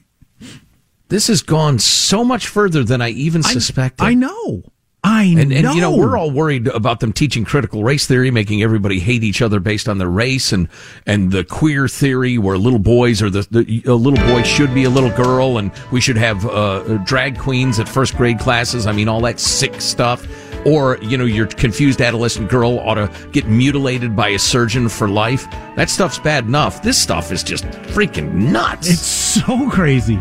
[1.07, 4.03] This has gone so much further than I even suspected.
[4.03, 4.63] I know.
[5.03, 5.97] I and, and you know know.
[5.97, 9.89] we're all worried about them teaching critical race theory, making everybody hate each other based
[9.89, 10.67] on their race, and
[11.07, 14.83] and the queer theory where little boys or the, the a little boy should be
[14.83, 18.85] a little girl, and we should have uh, drag queens at first grade classes.
[18.85, 20.27] I mean, all that sick stuff.
[20.67, 25.09] Or you know, your confused adolescent girl ought to get mutilated by a surgeon for
[25.09, 25.49] life.
[25.75, 26.83] That stuff's bad enough.
[26.83, 27.63] This stuff is just
[27.95, 28.87] freaking nuts.
[28.87, 30.19] It's so crazy.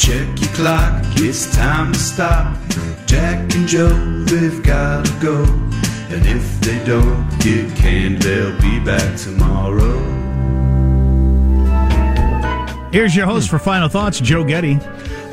[0.00, 2.56] Check your clock, it's time to stop.
[3.04, 3.90] Jack and Joe,
[4.24, 5.44] they've gotta go.
[6.08, 9.98] And if they don't get canned, they'll be back tomorrow.
[12.92, 14.76] Here's your host for final thoughts, Joe Getty.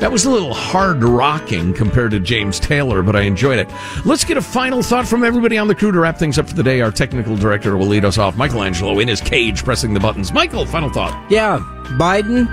[0.00, 3.70] That was a little hard rocking compared to James Taylor, but I enjoyed it.
[4.04, 6.54] Let's get a final thought from everybody on the crew to wrap things up for
[6.54, 6.82] the day.
[6.82, 8.36] Our technical director will lead us off.
[8.36, 10.30] Michelangelo in his cage pressing the buttons.
[10.30, 11.30] Michael, final thought.
[11.30, 11.58] Yeah,
[11.98, 12.46] Biden,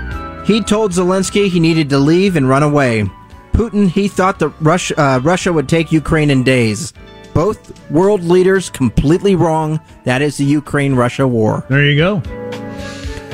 [0.46, 3.04] he told Zelensky he needed to leave and run away.
[3.52, 6.92] Putin, he thought that Russia, uh, Russia would take Ukraine in days.
[7.34, 9.80] Both world leaders completely wrong.
[10.04, 11.64] That is the Ukraine Russia war.
[11.68, 12.22] There you go.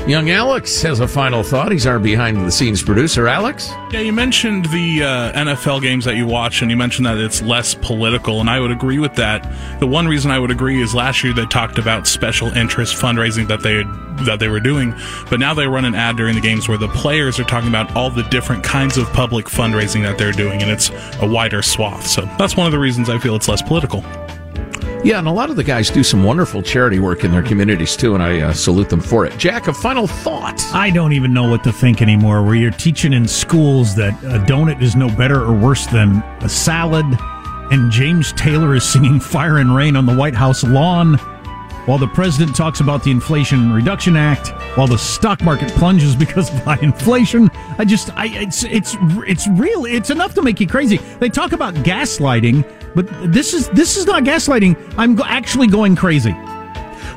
[0.07, 1.71] Young Alex has a final thought.
[1.71, 3.29] He's our behind the scenes producer.
[3.29, 3.71] Alex?
[3.93, 7.41] Yeah, you mentioned the uh, NFL games that you watch, and you mentioned that it's
[7.41, 9.49] less political, and I would agree with that.
[9.79, 13.47] The one reason I would agree is last year they talked about special interest fundraising
[13.47, 13.85] that they
[14.25, 14.93] that they were doing,
[15.31, 17.95] but now they run an ad during the games where the players are talking about
[17.95, 20.91] all the different kinds of public fundraising that they're doing, and it's
[21.21, 22.09] a wider swath.
[22.09, 24.05] So that's one of the reasons I feel it's less political.
[25.05, 27.97] Yeah, and a lot of the guys do some wonderful charity work in their communities
[27.97, 29.37] too, and I uh, salute them for it.
[29.37, 30.63] Jack, a final thought.
[30.73, 32.45] I don't even know what to think anymore.
[32.45, 36.49] Where you're teaching in schools that a donut is no better or worse than a
[36.49, 37.05] salad,
[37.73, 41.15] and James Taylor is singing "Fire and Rain" on the White House lawn,
[41.87, 46.49] while the president talks about the Inflation Reduction Act, while the stock market plunges because
[46.49, 47.51] of high inflation.
[47.79, 48.97] I just, I, it's, it's,
[49.27, 49.85] it's real.
[49.87, 50.99] It's enough to make you crazy.
[51.19, 52.65] They talk about gaslighting,
[52.95, 54.95] but this is this is not gaslighting.
[54.99, 56.33] I'm go- actually going crazy.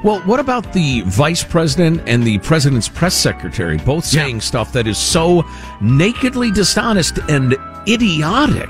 [0.03, 4.87] Well, what about the vice president and the president's press secretary both saying stuff that
[4.87, 5.43] is so
[5.81, 7.55] nakedly dishonest and
[7.87, 8.69] idiotic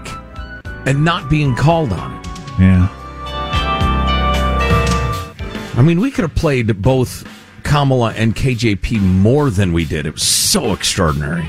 [0.85, 2.27] and not being called on it?
[2.59, 2.89] Yeah.
[5.77, 7.27] I mean, we could have played both
[7.63, 10.05] Kamala and KJP more than we did.
[10.05, 11.45] It was so extraordinary.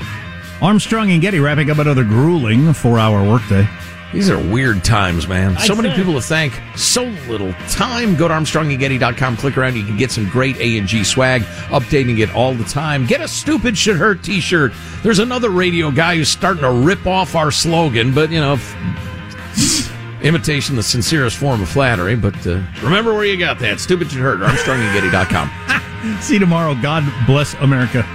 [0.61, 3.67] Armstrong and Getty wrapping up another grueling four-hour workday.
[4.13, 5.57] These are weird times, man.
[5.59, 8.15] So many people to thank, so little time.
[8.15, 9.75] Go to ArmstrongandGetty.com, click around.
[9.75, 13.05] You can get some great A&G swag, updating it all the time.
[13.05, 14.71] Get a Stupid Should Hurt t-shirt.
[15.03, 20.23] There's another radio guy who's starting to rip off our slogan, but, you know, f-
[20.23, 22.15] imitation the sincerest form of flattery.
[22.15, 23.79] But uh, remember where you got that.
[23.81, 26.21] Stupid Should Hurt, ArmstrongandGetty.com.
[26.21, 26.75] See you tomorrow.
[26.81, 28.07] God bless America.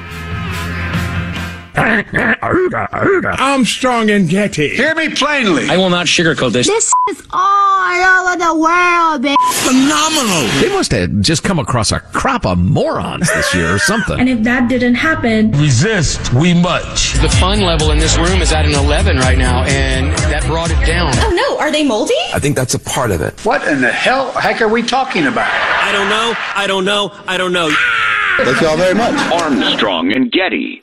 [3.38, 4.68] Armstrong and Getty.
[4.70, 5.68] Hear me plainly.
[5.68, 6.66] I will not sugarcoat this.
[6.66, 9.36] This is all over the world, baby.
[9.64, 10.48] Phenomenal.
[10.60, 14.18] They must have just come across a crop of morons this year or something.
[14.20, 17.14] And if that didn't happen, Resist, we much.
[17.14, 20.70] The fun level in this room is at an 11 right now, and that brought
[20.70, 21.12] it down.
[21.16, 22.14] Oh no, are they moldy?
[22.34, 23.38] I think that's a part of it.
[23.44, 25.50] What in the hell heck are we talking about?
[25.50, 26.34] I don't know.
[26.54, 27.12] I don't know.
[27.26, 27.70] I don't know.
[28.38, 29.14] Thank you all very much.
[29.32, 30.82] Armstrong and Getty.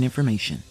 [0.01, 0.70] important information.